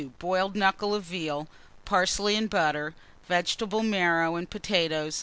Boiled 0.17 0.55
knuckle 0.55 0.95
of 0.95 1.03
veal, 1.03 1.47
parsley 1.85 2.35
and 2.35 2.49
butter, 2.49 2.95
vegetable 3.27 3.83
marrow 3.83 4.35
and 4.35 4.49
potatoes. 4.49 5.19